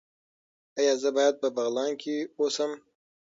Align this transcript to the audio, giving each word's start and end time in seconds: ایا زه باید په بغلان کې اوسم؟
ایا 0.79 0.93
زه 1.01 1.09
باید 1.17 1.35
په 1.41 1.47
بغلان 1.55 1.91
کې 2.01 2.15
اوسم؟ 2.39 2.71